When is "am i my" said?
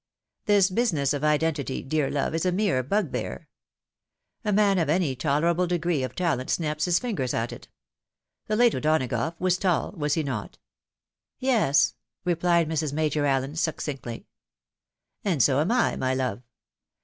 15.59-16.15